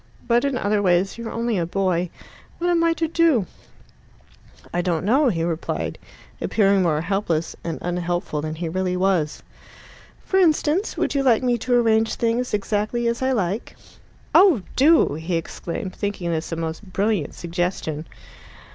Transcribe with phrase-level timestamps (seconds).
[0.27, 2.09] But in other ways you're only a boy.
[2.57, 3.45] What am I to do?"
[4.73, 5.99] "I don't know," he replied,
[6.41, 9.43] appearing more helpless and unhelpful than he really was.
[10.25, 13.75] "For instance, would you like me to arrange things exactly as I like?"
[14.33, 18.07] "Oh do!" he exclaimed, thinking this a most brilliant suggestion.